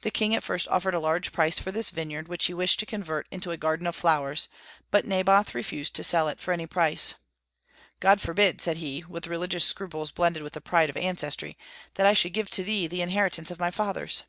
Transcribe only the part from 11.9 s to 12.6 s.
"that I should give